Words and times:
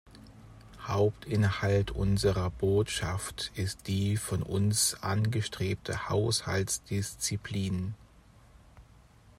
Hauptinhalt 0.87 1.91
unserer 1.91 2.49
Botschaft 2.49 3.51
ist 3.53 3.85
die 3.87 4.17
von 4.17 4.41
uns 4.41 4.95
angestrebte 5.03 6.09
Haushaltsdisziplin. 6.09 7.93